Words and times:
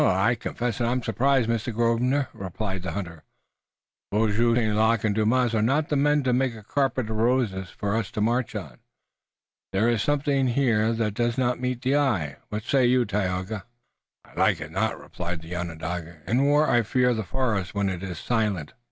"I 0.01 0.33
confess 0.33 0.79
that 0.79 0.87
I'm 0.87 1.03
surprised, 1.03 1.47
Mr. 1.47 1.71
Grosvenor," 1.71 2.27
replied 2.33 2.81
the 2.81 2.93
hunter. 2.93 3.21
"Beaujeu, 4.11 4.55
St. 4.55 4.75
Luc 4.75 5.03
and 5.03 5.13
Dumas 5.13 5.53
are 5.53 5.61
not 5.61 5.89
the 5.89 5.95
men 5.95 6.23
to 6.23 6.33
make 6.33 6.55
a 6.55 6.63
carpet 6.63 7.07
of 7.07 7.15
roses 7.17 7.69
for 7.69 7.95
us 7.95 8.09
to 8.13 8.19
march 8.19 8.55
on. 8.55 8.79
There 9.71 9.87
is 9.87 10.01
something 10.01 10.47
here 10.47 10.91
that 10.91 11.13
does 11.13 11.37
not 11.37 11.59
meet 11.61 11.83
the 11.83 11.97
eye. 11.97 12.37
What 12.49 12.63
say 12.63 12.87
you, 12.87 13.05
Tayoga?" 13.05 13.65
"I 14.25 14.33
like 14.33 14.59
it 14.59 14.71
not," 14.71 14.99
replied 14.99 15.43
the 15.43 15.55
Onondaga. 15.55 16.23
"In 16.25 16.45
war 16.45 16.67
I 16.67 16.81
fear 16.81 17.13
the 17.13 17.21
forest 17.23 17.75
when 17.75 17.87
it 17.87 18.01
is 18.01 18.17
silent." 18.17 18.73